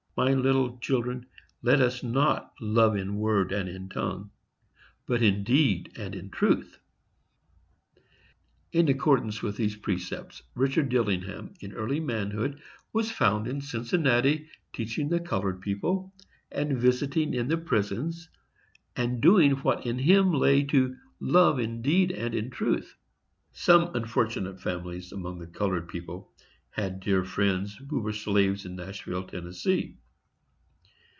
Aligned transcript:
—My 0.17 0.33
little 0.33 0.77
children, 0.79 1.25
let 1.63 1.79
us 1.79 2.03
not 2.03 2.51
love 2.59 2.97
in 2.97 3.15
word 3.15 3.53
and 3.53 3.69
in 3.69 3.87
tongue, 3.87 4.29
but 5.07 5.21
in 5.23 5.45
deed 5.45 5.93
and 5.95 6.13
in 6.13 6.29
truth." 6.29 6.77
In 8.73 8.89
accordance 8.89 9.41
with 9.41 9.55
these 9.55 9.77
precepts, 9.77 10.43
Richard 10.53 10.89
Dillingham, 10.89 11.53
in 11.61 11.71
early 11.71 12.01
manhood, 12.01 12.61
was 12.91 13.09
found 13.09 13.47
in 13.47 13.61
Cincinnati 13.61 14.49
teaching 14.73 15.07
the 15.07 15.21
colored 15.21 15.61
people, 15.61 16.13
and 16.51 16.77
visiting 16.77 17.33
in 17.33 17.47
the 17.47 17.57
prisons 17.57 18.27
and 18.97 19.21
doing 19.21 19.51
what 19.59 19.85
in 19.87 19.97
him 19.97 20.33
lay 20.33 20.63
to 20.65 20.97
"love 21.21 21.57
in 21.57 21.81
deed 21.81 22.11
and 22.11 22.35
in 22.35 22.49
truth." 22.49 22.97
Some 23.53 23.95
unfortunate 23.95 24.59
families 24.59 25.13
among 25.13 25.39
the 25.39 25.47
colored 25.47 25.87
people 25.87 26.33
had 26.69 26.99
dear 26.99 27.23
friends 27.23 27.77
who 27.89 28.01
were 28.01 28.13
slaves 28.13 28.65
in 28.65 28.75
Nashville, 28.75 29.23
Tennessee. 29.23 29.97